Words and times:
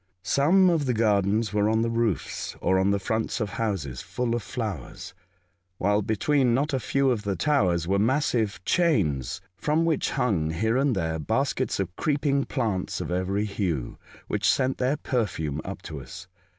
Some 0.23 0.67
of 0.71 0.87
the 0.87 0.95
gardens 0.95 1.53
were 1.53 1.69
on 1.69 1.83
the 1.83 1.89
roofs 1.91 2.55
or 2.59 2.79
on 2.79 2.89
the 2.89 2.97
fronts 2.97 3.39
of 3.39 3.51
houses, 3.51 4.01
full 4.01 4.33
of 4.33 4.41
flowers, 4.41 5.13
while 5.77 6.01
between 6.01 6.55
not 6.55 6.73
a 6.73 6.79
few 6.79 7.11
of 7.11 7.21
the 7.21 7.35
towers 7.35 7.87
were 7.87 7.99
massive 7.99 8.59
chains 8.65 9.41
from 9.57 9.85
which 9.85 10.09
hung, 10.09 10.49
here 10.49 10.75
and 10.75 10.95
there, 10.95 11.19
baskets 11.19 11.79
of 11.79 11.95
creeping 11.97 12.45
plants 12.45 12.99
of 12.99 13.11
every 13.11 13.45
hue, 13.45 13.99
which 14.27 14.49
sent 14.49 14.79
their 14.79 14.97
perfume 14.97 15.61
up 15.63 15.83
to 15.83 15.99
us. 16.01 16.25